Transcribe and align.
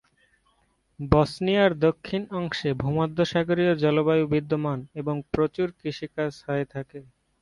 বসনিয়ার 0.99 1.71
দক্ষিণ 1.79 2.21
অংশে 2.39 2.69
ভূমধ্যসাগরীয় 2.81 3.73
জলবায়ু 3.83 4.25
বিদ্যমান 4.33 4.79
এবং 4.95 5.15
প্রচুর 5.31 5.67
কৃষিকাজ 5.79 6.31
হয়ে 6.47 6.65
থাকে। 6.73 6.99